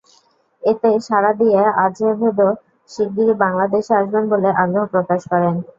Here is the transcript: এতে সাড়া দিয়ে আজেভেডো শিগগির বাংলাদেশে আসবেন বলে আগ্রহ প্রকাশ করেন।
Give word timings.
এতে 0.63 0.89
সাড়া 1.07 1.31
দিয়ে 1.41 1.59
আজেভেডো 1.83 2.49
শিগগির 2.89 3.31
বাংলাদেশে 3.43 3.93
আসবেন 4.01 4.23
বলে 4.31 4.49
আগ্রহ 4.61 4.85
প্রকাশ 4.93 5.21
করেন। 5.31 5.55